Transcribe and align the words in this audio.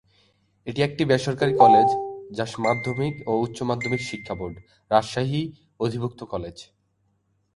এটি 0.67 0.79
একটা 0.81 1.03
বেসরকারি 1.05 1.53
কলেজ 1.53 1.87
যা 2.37 2.45
মাধ্যমিক 2.59 3.15
ও 3.27 3.31
উচ্চ 3.41 3.57
মাধ্যমিক 3.61 4.01
শিক্ষা 4.01 4.33
বোর্ড, 4.35 4.55
রাজশাহী 4.91 5.41
অধিভুক্ত 5.79 6.19
কলেজ। 6.23 6.57